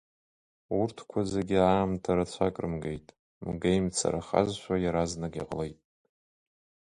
Урҭқәа 0.79 1.21
зегьы 1.33 1.57
аамҭа 1.61 2.11
рацәак 2.17 2.55
рымгеит, 2.63 3.07
мгеимцарахазшәа 3.47 4.75
иаразнак 4.79 5.33
иҟалеит. 5.41 5.79